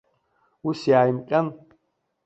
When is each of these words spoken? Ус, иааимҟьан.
Ус, 0.69 0.79
иааимҟьан. 0.91 1.47